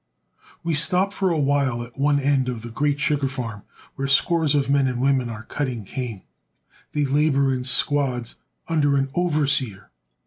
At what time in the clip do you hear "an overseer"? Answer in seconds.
8.97-9.91